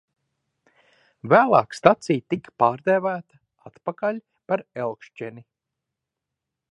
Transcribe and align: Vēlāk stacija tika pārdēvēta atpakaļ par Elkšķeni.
Vēlāk 1.33 1.77
stacija 1.79 2.25
tika 2.35 2.53
pārdēvēta 2.63 3.41
atpakaļ 3.71 4.17
par 4.53 4.65
Elkšķeni. 4.87 5.45